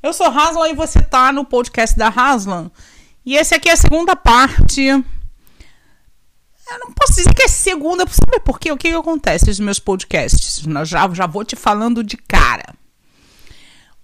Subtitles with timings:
[0.00, 2.70] Eu sou Haslan e você tá no podcast da Haslan.
[3.26, 4.82] E esse aqui é a segunda parte.
[4.86, 5.04] Eu
[6.78, 8.70] não posso dizer que é segunda, sabe por quê?
[8.70, 10.64] O que, que acontece nos meus podcasts?
[10.64, 12.74] Eu já, já vou te falando de cara.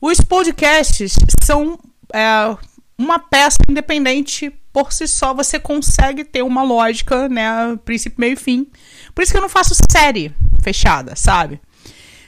[0.01, 1.15] Os podcasts
[1.45, 1.79] são
[2.13, 2.57] é,
[2.99, 5.33] uma peça independente por si só.
[5.33, 7.79] Você consegue ter uma lógica, né?
[7.85, 8.67] Princípio, meio e fim.
[9.15, 11.61] Por isso que eu não faço série fechada, sabe?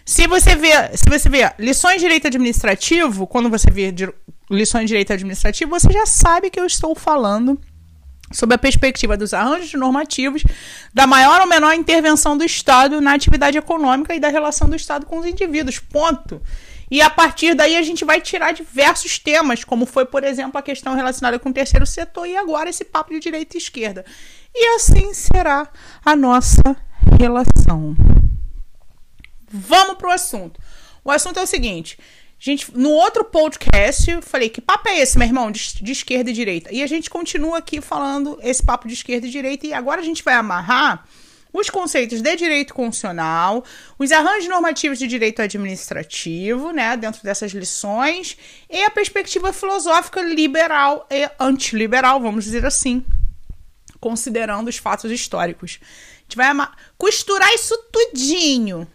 [0.08, 3.92] Se você vê, se você vê lições de direito administrativo, quando você vê
[4.48, 7.60] lições de direito administrativo, você já sabe que eu estou falando
[8.32, 10.44] sobre a perspectiva dos arranjos normativos,
[10.94, 15.06] da maior ou menor intervenção do Estado na atividade econômica e da relação do Estado
[15.06, 15.80] com os indivíduos.
[15.80, 16.40] Ponto.
[16.88, 20.62] E a partir daí a gente vai tirar diversos temas, como foi, por exemplo, a
[20.62, 24.04] questão relacionada com o terceiro setor e agora esse papo de direita e esquerda.
[24.54, 25.68] E assim será
[26.04, 26.76] a nossa
[27.18, 27.96] relação.
[29.48, 30.60] Vamos pro assunto.
[31.04, 31.98] O assunto é o seguinte.
[32.38, 36.30] Gente, no outro podcast, eu falei, que papo é esse, meu irmão, de, de, esquerda
[36.30, 36.72] e direita?
[36.72, 40.04] E a gente continua aqui falando esse papo de esquerda e direita, e agora a
[40.04, 41.06] gente vai amarrar
[41.50, 43.64] os conceitos de direito constitucional,
[43.98, 48.36] os arranjos normativos de direito administrativo, né, dentro dessas lições,
[48.68, 53.02] e a perspectiva filosófica liberal e antiliberal, vamos dizer assim,
[53.98, 55.80] considerando os fatos históricos.
[55.82, 58.86] A gente vai costurar isso tudinho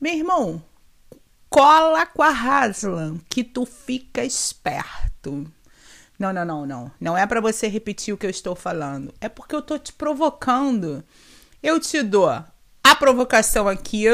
[0.00, 0.62] meu irmão,
[1.48, 5.46] cola com a Haslam, que tu fica esperto.
[6.18, 6.90] Não, não, não, não.
[7.00, 9.12] Não é para você repetir o que eu estou falando.
[9.20, 11.04] É porque eu tô te provocando.
[11.62, 14.04] Eu te dou a provocação aqui,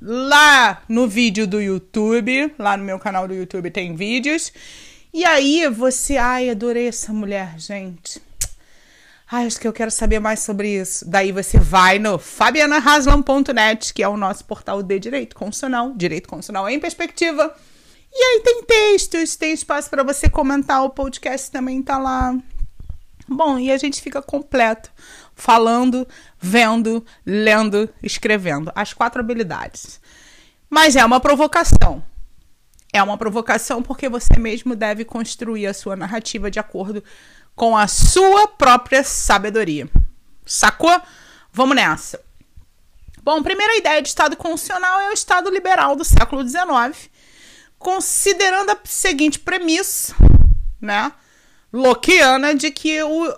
[0.00, 4.52] lá no vídeo do YouTube, lá no meu canal do YouTube tem vídeos.
[5.12, 8.20] E aí você, ai, adorei essa mulher, gente.
[9.30, 11.08] Ai, acho que eu quero saber mais sobre isso.
[11.08, 16.68] Daí você vai no fabianahaslam.net, que é o nosso portal de direito constitucional, direito constitucional
[16.68, 17.54] em perspectiva.
[18.12, 22.36] E aí tem textos, tem espaço para você comentar, o podcast também tá lá.
[23.26, 24.92] Bom, e a gente fica completo,
[25.34, 26.06] falando,
[26.38, 28.70] vendo, lendo, escrevendo.
[28.74, 29.98] As quatro habilidades.
[30.68, 32.04] Mas é uma provocação.
[32.92, 37.02] É uma provocação porque você mesmo deve construir a sua narrativa de acordo
[37.54, 39.88] com a sua própria sabedoria.
[40.44, 41.00] Sacou?
[41.52, 42.20] Vamos nessa.
[43.22, 47.08] Bom, primeira ideia de Estado constitucional é o Estado liberal do século XIX,
[47.78, 50.14] considerando a seguinte premissa,
[50.80, 51.10] né,
[51.72, 53.34] Lockeana, de que o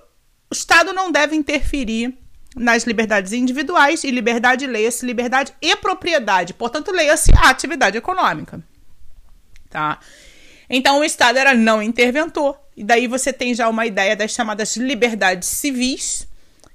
[0.50, 2.18] Estado não deve interferir
[2.56, 8.60] nas liberdades individuais, e liberdade leia-se liberdade e propriedade, portanto, leia-se a atividade econômica.
[9.70, 10.00] Tá?
[10.68, 14.76] Então, o Estado era não interventor, e daí você tem já uma ideia das chamadas
[14.76, 16.28] liberdades civis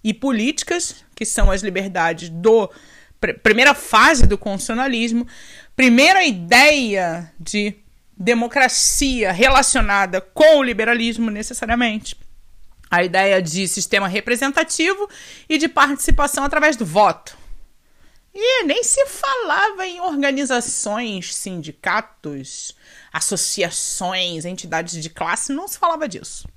[0.04, 2.68] e políticas, que são as liberdades do
[3.20, 5.28] pr primeira fase do constitucionalismo,
[5.76, 7.76] primeira ideia de
[8.18, 12.16] democracia relacionada com o liberalismo necessariamente.
[12.90, 15.08] A ideia de sistema representativo
[15.48, 17.38] e de participação através do voto.
[18.34, 22.76] E nem se falava em organizações, sindicatos,
[23.12, 26.48] associações, entidades de classe, não se falava disso.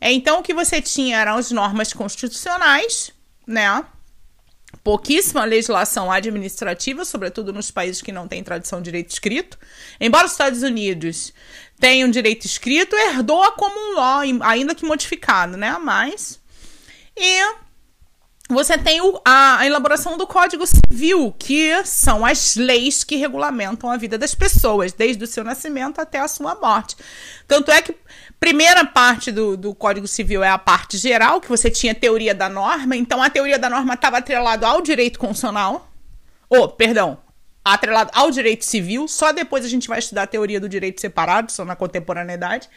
[0.00, 3.12] É, então, o que você tinha eram as normas constitucionais,
[3.46, 3.84] né?
[4.82, 9.58] Pouquíssima legislação administrativa, sobretudo nos países que não têm tradição de direito escrito.
[10.00, 11.32] Embora os Estados Unidos
[11.78, 15.76] tenham direito escrito, herdou a common law, ainda que modificado, né?
[15.78, 16.40] Mas.
[17.16, 17.69] E
[18.54, 23.90] você tem o, a, a, elaboração do Código Civil, que são as leis que regulamentam
[23.90, 26.96] a vida das pessoas, desde o seu nascimento até a sua morte.
[27.46, 27.94] Tanto é que
[28.38, 32.48] primeira parte do, do Código Civil é a parte geral, que você tinha teoria da
[32.48, 35.88] norma, então a teoria da norma estava atrelada ao direito constitucional.
[36.48, 37.18] Ou, oh, perdão,
[37.74, 41.50] atrelado ao direito civil, só depois a gente vai estudar a teoria do direito separado,
[41.52, 42.68] só na contemporaneidade.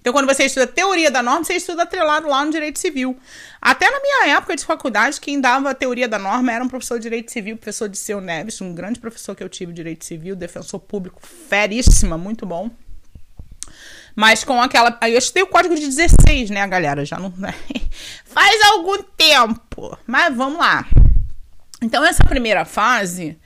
[0.00, 3.18] Então, quando você estuda teoria da norma, você estuda atrelado lá no direito civil.
[3.60, 6.98] Até na minha época de faculdade, quem dava a teoria da norma era um professor
[6.98, 10.04] de direito civil, professor de Seu Neves, um grande professor que eu tive de direito
[10.04, 12.70] civil, defensor público, feríssima, muito bom.
[14.16, 14.96] Mas com aquela.
[15.00, 17.04] Aí eu estudei o código de 16, né, galera?
[17.04, 17.32] Já não.
[17.36, 17.54] Né?
[18.24, 19.96] Faz algum tempo.
[20.06, 20.86] Mas vamos lá.
[21.82, 23.38] Então, essa primeira fase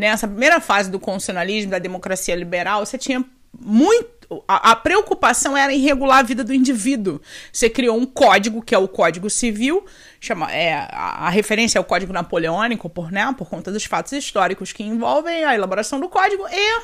[0.00, 3.24] nessa primeira fase do constitucionalismo, da democracia liberal, você tinha
[3.56, 4.18] muito.
[4.46, 7.20] A, a, preocupação era em regular a vida do indivíduo.
[7.52, 9.84] Você criou um código, que é o Código Civil,
[10.20, 14.12] chama, é, a, a referência é o Código Napoleônico, por, né, por conta dos fatos
[14.12, 16.82] históricos que envolvem a elaboração do código e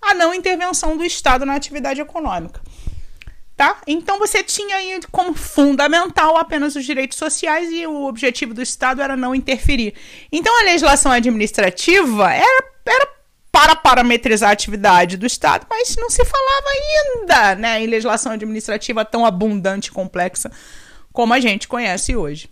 [0.00, 2.60] a não intervenção do Estado na atividade econômica
[3.56, 3.80] tá?
[3.86, 9.00] Então você tinha aí como fundamental apenas os direitos sociais e o objetivo do Estado
[9.00, 9.94] era não interferir.
[10.30, 13.08] Então a legislação administrativa era, era
[13.50, 19.04] para parametrizar a atividade do Estado, mas não se falava ainda né, em legislação administrativa
[19.04, 20.50] tão abundante e complexa
[21.10, 22.50] como a gente conhece hoje.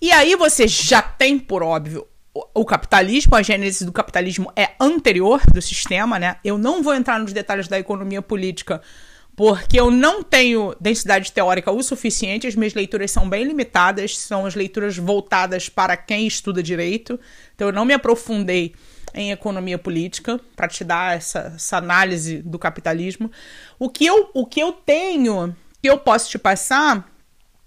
[0.00, 2.06] E aí você já tem, por óbvio,
[2.52, 6.36] o capitalismo, a gênese do capitalismo é anterior do sistema, né?
[6.44, 8.80] Eu não vou entrar nos detalhes da economia política
[9.36, 14.46] porque eu não tenho densidade teórica o suficiente, as minhas leituras são bem limitadas, são
[14.46, 17.18] as leituras voltadas para quem estuda direito,
[17.54, 18.74] então eu não me aprofundei
[19.12, 23.30] em economia política para te dar essa, essa, análise do capitalismo.
[23.78, 27.08] O que, eu, o que eu tenho, que eu posso te passar,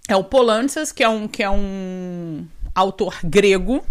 [0.09, 3.83] é o Polantzas, que é um, que é um autor grego,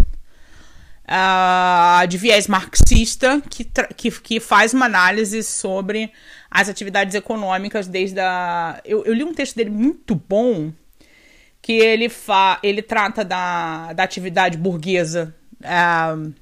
[1.06, 3.64] uh, de viés marxista, que,
[3.96, 6.12] que, que faz uma análise sobre
[6.50, 8.80] as atividades econômicas desde a.
[8.84, 10.72] Eu, eu li um texto dele muito bom
[11.60, 12.58] que ele, fa...
[12.62, 16.32] ele trata da, da atividade burguesa uh,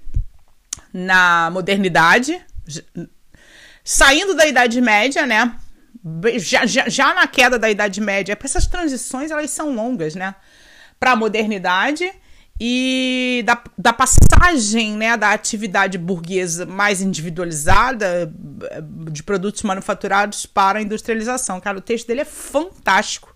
[0.92, 2.40] na modernidade,
[3.82, 5.56] saindo da Idade Média, né?
[6.36, 10.34] Já, já, já na queda da Idade Média, essas transições elas são longas, né?
[11.00, 12.12] Para a modernidade
[12.60, 18.32] e da, da passagem né, da atividade burguesa mais individualizada
[19.10, 21.60] de produtos manufaturados para a industrialização.
[21.60, 23.34] Cara, o texto dele é fantástico.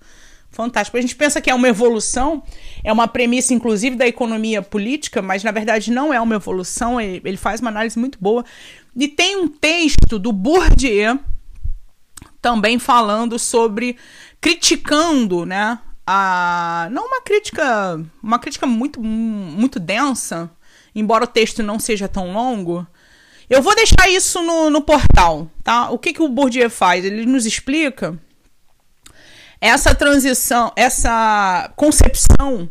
[0.51, 0.97] Fantástico.
[0.97, 2.43] A gente pensa que é uma evolução,
[2.83, 7.37] é uma premissa, inclusive, da economia política, mas na verdade não é uma evolução, ele
[7.37, 8.45] faz uma análise muito boa.
[8.97, 11.19] E tem um texto do Bourdieu
[12.41, 13.97] também falando sobre,
[14.41, 15.79] criticando né,
[16.11, 20.51] a não uma crítica, uma crítica muito muito densa,
[20.95, 22.87] embora o texto não seja tão longo.
[23.51, 25.91] Eu vou deixar isso no, no portal, tá?
[25.91, 27.05] O que, que o Bourdieu faz?
[27.05, 28.19] Ele nos explica
[29.61, 32.71] essa transição, essa concepção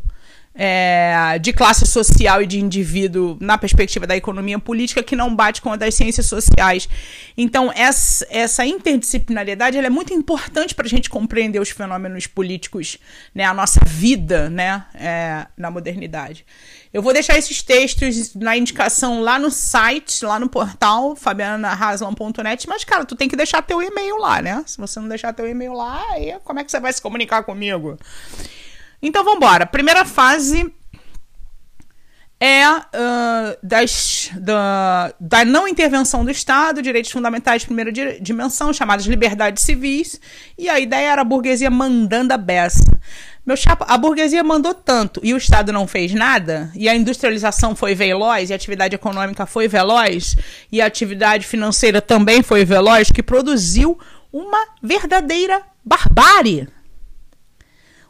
[0.58, 5.62] é, de classe social e de indivíduo na perspectiva da economia política que não bate
[5.62, 6.90] com a das ciências sociais.
[7.38, 12.98] Então, essa, essa interdisciplinariedade é muito importante para a gente compreender os fenômenos políticos,
[13.36, 16.44] né, a nossa vida né, é, na modernidade.
[16.92, 22.84] Eu vou deixar esses textos na indicação lá no site, lá no portal, fabianahaslam.net, mas,
[22.84, 24.64] cara, tu tem que deixar teu e-mail lá, né?
[24.66, 27.44] Se você não deixar teu e-mail lá, aí como é que você vai se comunicar
[27.44, 28.00] comigo?
[29.02, 29.66] Então vamos embora.
[29.66, 30.74] Primeira fase
[32.40, 39.06] é uh, das, da, da não intervenção do Estado, direitos fundamentais de primeira dimensão, chamadas
[39.06, 40.22] liberdades civis,
[40.58, 42.86] e a ideia era a burguesia mandando a beça.
[43.44, 47.76] Meu chapa, a burguesia mandou tanto e o Estado não fez nada, e a industrialização
[47.76, 50.36] foi veloz, e a atividade econômica foi veloz,
[50.72, 53.98] e a atividade financeira também foi veloz, que produziu
[54.32, 56.68] uma verdadeira barbárie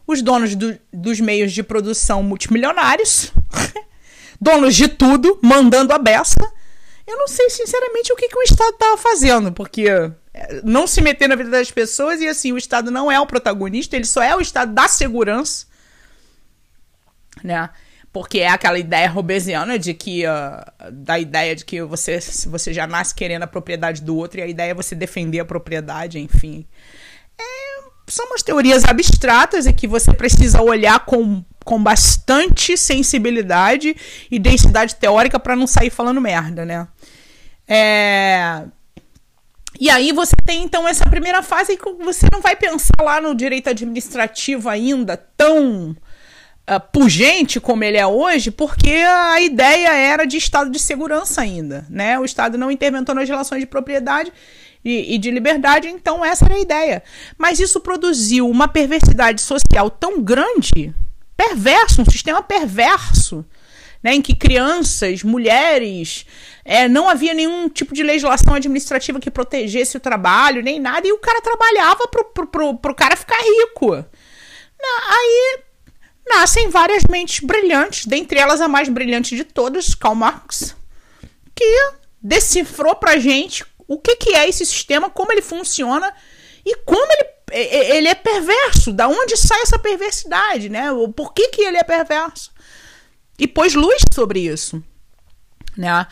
[0.07, 3.33] os donos do, dos meios de produção multimilionários,
[4.39, 6.39] donos de tudo, mandando a beça.
[7.05, 9.87] Eu não sei, sinceramente, o que, que o Estado estava fazendo, porque
[10.33, 13.27] é, não se meter na vida das pessoas e assim, o Estado não é o
[13.27, 15.65] protagonista, ele só é o Estado da segurança,
[17.43, 17.69] né?
[18.11, 22.87] Porque é aquela ideia robesiana de que uh, da ideia de que você você já
[22.87, 26.65] nasce querendo a propriedade do outro e a ideia é você defender a propriedade, enfim.
[28.07, 33.95] São umas teorias abstratas e que você precisa olhar com, com bastante sensibilidade
[34.31, 36.87] e densidade teórica para não sair falando merda, né?
[37.67, 38.63] É...
[39.79, 43.35] E aí você tem então essa primeira fase que você não vai pensar lá no
[43.35, 50.37] direito administrativo ainda tão uh, pungente como ele é hoje, porque a ideia era de
[50.37, 52.19] estado de segurança ainda, né?
[52.19, 54.31] O Estado não interventou nas relações de propriedade
[54.87, 57.03] e, e de liberdade, então essa era a ideia.
[57.37, 60.95] Mas isso produziu uma perversidade social tão grande,
[61.35, 63.45] perverso, um sistema perverso,
[64.01, 66.25] né, em que crianças, mulheres,
[66.63, 71.11] é, não havia nenhum tipo de legislação administrativa que protegesse o trabalho, nem nada, e
[71.11, 73.93] o cara trabalhava pro, pro, pro, pro cara ficar rico.
[73.93, 75.59] Aí
[76.29, 80.77] nascem várias mentes brilhantes, dentre elas a mais brilhante de todas, Karl Marx,
[81.53, 81.91] que
[82.21, 86.13] decifrou pra gente o que, que é esse sistema, como ele funciona
[86.65, 87.27] e como ele,
[87.95, 90.87] ele é perverso, da onde sai essa perversidade, né?
[91.15, 92.51] Por que, que ele é perverso?
[93.39, 94.83] E pôs luz sobre isso,
[95.77, 96.07] né?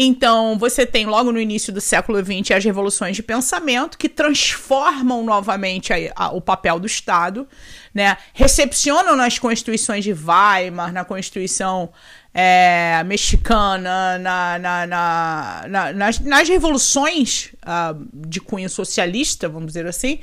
[0.00, 5.24] Então, você tem logo no início do século XX as revoluções de pensamento que transformam
[5.24, 7.48] novamente a, a, o papel do Estado,
[7.92, 8.16] né?
[8.32, 11.90] recepcionam nas constituições de Weimar, na Constituição
[12.32, 20.20] é, mexicana, na, na, na, nas, nas, revoluções uh, de cunho socialista, vamos dizer assim,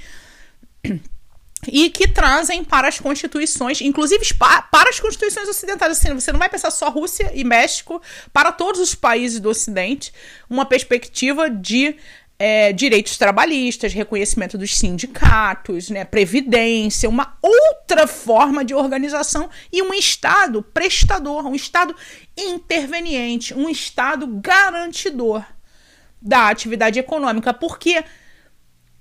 [1.67, 5.97] e que trazem para as constituições, inclusive para as constituições ocidentais.
[5.97, 10.13] Assim, você não vai pensar só Rússia e México, para todos os países do Ocidente,
[10.49, 11.97] uma perspectiva de
[12.37, 19.93] é, direitos trabalhistas, reconhecimento dos sindicatos, né, previdência, uma outra forma de organização e um
[19.93, 21.95] Estado prestador, um Estado
[22.37, 25.45] interveniente, um Estado garantidor
[26.21, 28.03] da atividade econômica, porque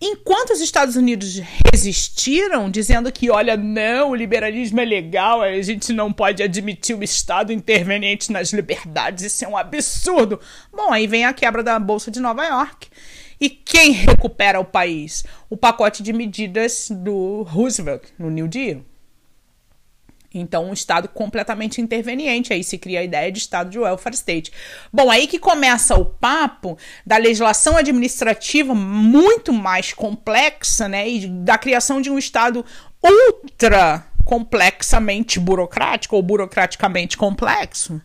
[0.07, 1.41] Enquanto os Estados Unidos
[1.73, 7.03] resistiram, dizendo que, olha, não, o liberalismo é legal, a gente não pode admitir o
[7.03, 10.39] Estado interveniente nas liberdades, isso é um absurdo.
[10.71, 12.89] Bom, aí vem a quebra da Bolsa de Nova York.
[13.41, 15.25] E quem recupera o país?
[15.51, 18.83] O pacote de medidas do Roosevelt no New Deal.
[20.35, 22.53] Então, um Estado completamente interveniente.
[22.53, 24.53] Aí se cria a ideia de Estado de welfare state.
[24.93, 26.77] Bom, aí que começa o papo
[27.07, 31.09] da legislação administrativa muito mais complexa, né?
[31.09, 32.65] E da criação de um Estado
[33.03, 38.01] ultra complexamente burocrático ou burocraticamente complexo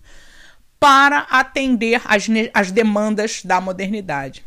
[0.79, 4.43] para atender às, às demandas da modernidade.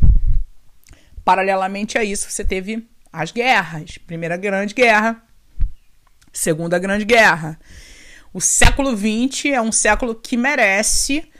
[1.24, 3.98] Paralelamente a isso, você teve as guerras.
[3.98, 5.22] Primeira Grande Guerra,
[6.32, 7.58] Segunda Grande Guerra.
[8.32, 11.30] O século XX é um século que merece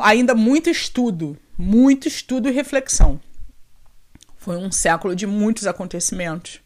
[0.00, 3.20] ainda muito estudo, muito estudo e reflexão.
[4.38, 6.60] Foi um século de muitos acontecimentos,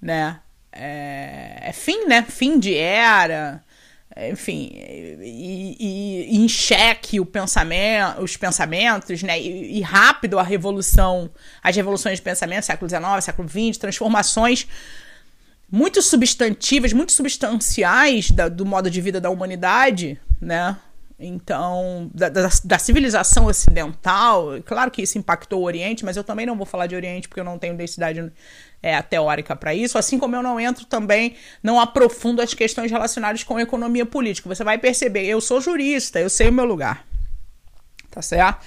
[0.00, 0.40] né?
[0.72, 2.22] É, é fim, né?
[2.22, 3.62] Fim de era,
[4.16, 9.40] enfim, e, e, e em xeque o pensamento, os pensamentos, né?
[9.40, 11.28] E, e, rápido a revolução,
[11.60, 14.68] as revoluções de pensamento, século XIX, século XX, transformações
[15.70, 20.76] muito substantivas, muito substanciais da, do modo de vida da humanidade, né?
[21.18, 26.44] Então, da, da, da, civilização ocidental, claro que isso impactou o Oriente, mas eu também
[26.44, 28.32] não vou falar de Oriente porque eu não tenho densidade
[28.82, 33.44] é, teórica para isso, assim como eu não entro também, não aprofundo as questões relacionadas
[33.44, 34.48] com economia política.
[34.48, 37.06] Você vai perceber, eu sou jurista, eu sei o meu lugar,
[38.10, 38.66] tá certo?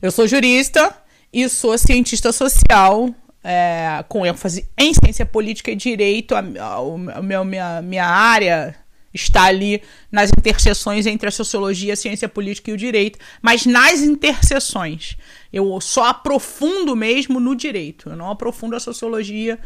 [0.00, 0.96] Eu sou jurista
[1.30, 7.44] e sou cientista social, é, com ênfase em ciência política e direito, a, a, a,
[7.44, 8.81] minha, minha área
[9.12, 14.00] está ali nas interseções entre a sociologia, a ciência política e o direito, mas nas
[14.00, 15.16] interseções.
[15.52, 19.58] Eu só aprofundo mesmo no direito, eu não aprofundo a sociologia.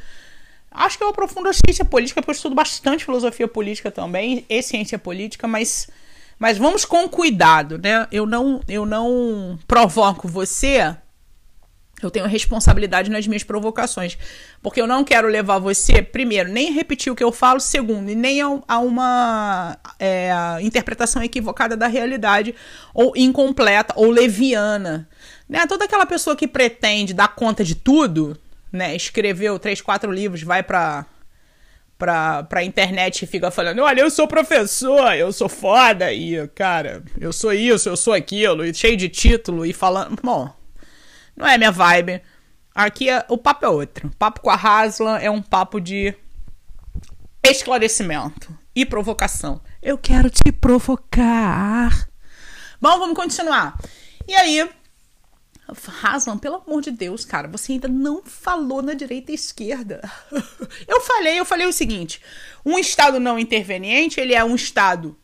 [0.71, 4.63] Acho que eu aprofundo a ciência política, porque eu estudo bastante filosofia política também e
[4.63, 5.89] ciência política, mas,
[6.39, 8.07] mas vamos com cuidado, né?
[8.11, 10.97] Eu não, eu não provoco você
[12.03, 14.19] eu tenho responsabilidade nas minhas provocações.
[14.63, 18.15] Porque eu não quero levar você, primeiro, nem repetir o que eu falo, segundo, e
[18.15, 22.55] nem a, uma é, interpretação equivocada da realidade,
[22.93, 25.09] ou incompleta, ou leviana.
[25.49, 25.67] Né?
[25.67, 28.39] Toda aquela pessoa que pretende dar conta de tudo,
[28.71, 28.95] né?
[28.95, 31.07] escreveu três, quatro livros, vai para
[31.99, 37.03] pra, pra internet e fica falando: olha, eu sou professor, eu sou foda, e, cara,
[37.19, 40.19] eu sou isso, eu sou aquilo, e cheio de título, e falando.
[40.23, 40.66] Bom
[41.37, 42.23] não é minha vibe.
[42.75, 44.09] Aqui é, o papo é outro.
[44.09, 46.15] O papo com a Haslan é um papo de
[47.43, 49.61] esclarecimento e provocação.
[49.83, 52.09] Eu quero te provocar.
[52.81, 53.79] Bom, vamos continuar.
[54.29, 54.69] E aí,
[56.03, 60.01] Haslan, pelo amor de Deus, cara, você ainda não falou na direita e esquerda.
[60.87, 62.21] eu falei, eu falei o seguinte:
[62.65, 65.17] um Estado não interveniente, ele é um Estado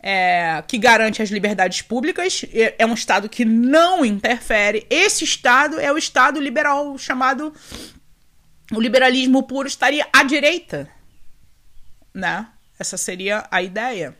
[0.00, 4.86] é, que garante as liberdades públicas, é um Estado que não interfere.
[4.90, 7.52] Esse Estado é o Estado liberal, chamado.
[8.72, 10.88] O liberalismo puro estaria à direita.
[12.12, 12.46] Né?
[12.78, 14.16] Essa seria a ideia.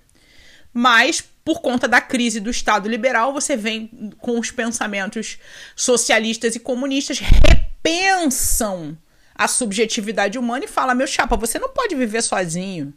[0.73, 5.39] Mas, por conta da crise do Estado liberal, você vem com os pensamentos
[5.75, 8.97] socialistas e comunistas repensam
[9.35, 12.93] a subjetividade humana e fala: meu chapa, você não pode viver sozinho.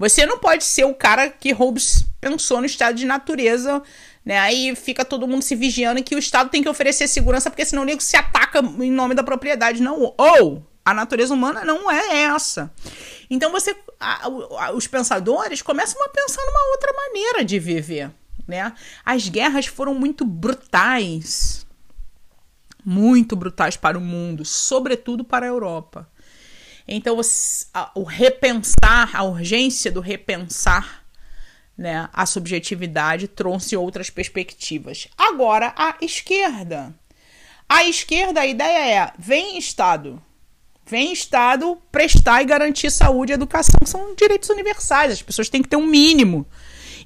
[0.00, 3.82] Você não pode ser o cara que Hobbes pensou no estado de natureza,
[4.24, 4.38] né?
[4.38, 7.82] Aí fica todo mundo se vigiando que o Estado tem que oferecer segurança, porque senão
[7.82, 9.82] o nego se ataca em nome da propriedade.
[9.82, 10.14] Não.
[10.16, 12.72] Ou a natureza humana não é essa.
[13.28, 13.76] Então você.
[14.00, 18.10] A, a, os pensadores começam a pensar numa outra maneira de viver.
[18.48, 18.72] Né?
[19.04, 21.66] As guerras foram muito brutais.
[22.82, 26.08] Muito brutais para o mundo, sobretudo para a Europa.
[26.86, 27.18] Então,
[27.94, 31.00] o repensar, a urgência do repensar
[31.80, 35.08] né, a subjetividade trouxe outras perspectivas.
[35.16, 36.94] Agora, a esquerda.
[37.66, 40.22] A esquerda, a ideia é: vem Estado.
[40.86, 45.12] Vem Estado prestar e garantir saúde e educação, que são direitos universais.
[45.12, 46.46] As pessoas têm que ter um mínimo.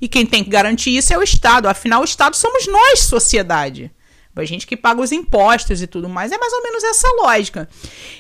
[0.01, 1.69] E quem tem que garantir isso é o Estado.
[1.69, 3.93] Afinal, o Estado somos nós, sociedade.
[4.35, 6.33] A gente que paga os impostos e tudo mais.
[6.33, 7.69] É mais ou menos essa lógica.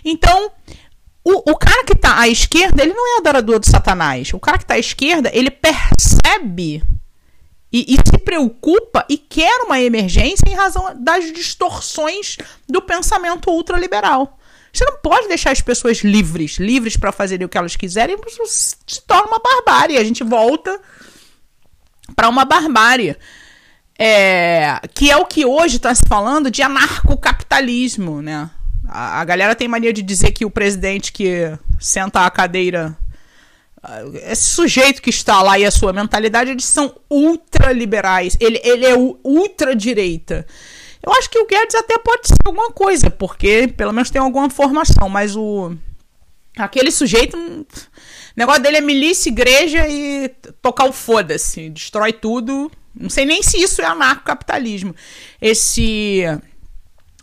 [0.05, 0.53] Então,
[1.25, 4.33] o, o cara que tá à esquerda, ele não é adorador de Satanás.
[4.35, 6.85] O cara que tá à esquerda, ele percebe
[7.73, 12.37] e, e, se preocupa e quer uma emergência em razão das distorções
[12.69, 14.39] do pensamento ultraliberal.
[14.71, 18.43] Você não pode deixar as pessoas livres, livres para fazerem o que elas quiserem, isso
[18.87, 19.97] se torna uma barbárie.
[19.97, 20.79] A gente volta
[22.15, 23.17] para uma barbárie.
[23.97, 28.51] É, que é o que hoje está se falando de anarcocapitalismo, né?
[28.95, 32.97] A, a galera tem mania de dizer que o presidente que senta à cadeira
[34.31, 38.37] esse sujeito que está lá e a sua mentalidade, eles são ultraliberais.
[38.41, 40.47] Ele, ele é ultra-direita.
[41.03, 44.49] Eu acho que o Guedes até pode ser alguma coisa, porque pelo menos tem alguma
[44.49, 45.77] formação, mas o.
[46.57, 47.37] Aquele sujeito.
[47.37, 47.67] O
[48.37, 50.29] negócio dele é milícia, igreja e
[50.63, 51.69] tocar o foda-se.
[51.69, 52.71] Destrói tudo.
[52.95, 54.95] Não sei nem se isso é anarcocapitalismo.
[55.43, 56.23] Esse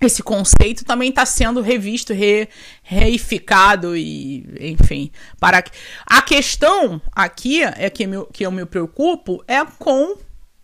[0.02, 2.50] esse conceito também está sendo revisto, re,
[2.82, 5.64] reificado e, enfim, para
[6.06, 10.18] a questão aqui é que, meu, que eu me preocupo é com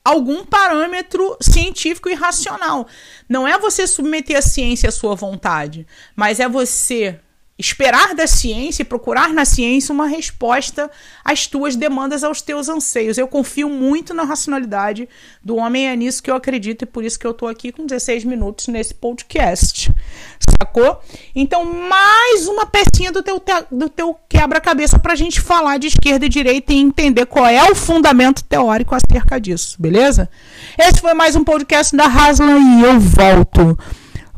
[0.04, 2.88] algum parâmetro científico e racional.
[3.28, 7.20] Não é você submeter a ciência à sua vontade, mas é você
[7.58, 10.92] esperar da ciência e procurar na ciência uma resposta
[11.26, 13.18] às tuas demandas, aos teus anseios.
[13.18, 15.10] Eu confio muito na racionalidade
[15.44, 17.86] do homem, é nisso que eu acredito e por isso que eu tô aqui com
[17.86, 19.92] 16 minutos nesse podcast.
[20.40, 21.02] Sacou?
[21.36, 26.30] Então, mais uma pecinha do teu, do teu quebra-cabeça pra gente falar de esquerda e
[26.30, 30.30] direita e entender qual é o fundamento teórico acerca disso, beleza?
[30.78, 33.78] Esse foi mais um podcast da Haslan e eu volto.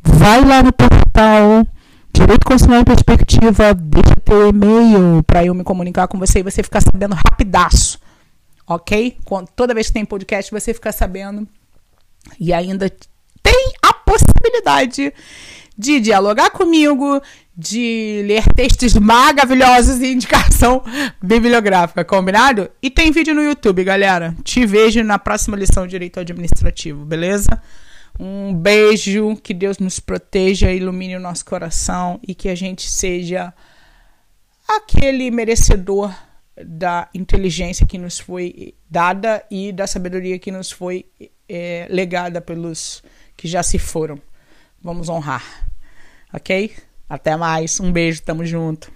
[0.01, 1.67] Vai lá no portal
[2.19, 6.61] Direito Constitucional em Perspectiva, deixa teu e-mail para eu me comunicar com você e você
[6.61, 7.97] ficar sabendo rapidaço,
[8.67, 9.17] ok?
[9.55, 11.47] Toda vez que tem podcast, você ficar sabendo.
[12.37, 12.91] E ainda
[13.41, 15.13] tem a possibilidade
[15.77, 17.21] de dialogar comigo,
[17.57, 20.83] de ler textos maravilhosos e indicação
[21.23, 22.69] bibliográfica, combinado?
[22.83, 24.35] E tem vídeo no YouTube, galera.
[24.43, 27.61] Te vejo na próxima lição de Direito Administrativo, beleza?
[28.19, 33.53] Um beijo, que Deus nos proteja, ilumine o nosso coração e que a gente seja
[34.67, 36.13] aquele merecedor
[36.61, 41.05] da inteligência que nos foi dada e da sabedoria que nos foi
[41.47, 43.01] é, legada pelos
[43.37, 44.21] que já se foram.
[44.81, 45.71] Vamos honrar,
[46.33, 46.75] ok?
[47.07, 48.91] Até mais, um beijo, tamo junto.